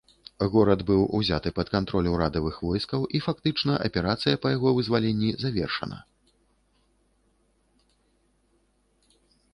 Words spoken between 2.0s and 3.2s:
урадавых войскаў